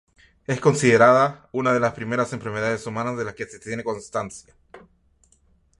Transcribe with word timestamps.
Es 0.47 0.59
considerada 0.59 1.47
una 1.51 1.73
de 1.73 1.79
las 1.79 1.93
primeras 1.93 2.33
enfermedades 2.33 2.87
humanas 2.87 3.19
de 3.19 3.23
las 3.23 3.35
que 3.35 3.45
se 3.45 3.59
tiene 3.59 3.83
constancia. 3.83 4.55